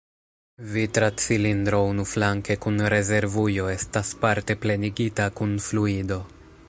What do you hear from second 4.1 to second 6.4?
parte plenigita kun fluido.